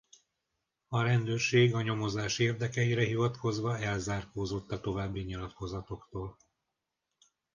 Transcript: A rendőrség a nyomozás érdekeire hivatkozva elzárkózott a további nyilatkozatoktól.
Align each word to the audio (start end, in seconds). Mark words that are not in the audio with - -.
A 0.87 1.01
rendőrség 1.01 1.73
a 1.73 1.81
nyomozás 1.81 2.39
érdekeire 2.39 3.03
hivatkozva 3.03 3.77
elzárkózott 3.77 4.71
a 4.71 4.79
további 4.79 5.21
nyilatkozatoktól. 5.21 6.37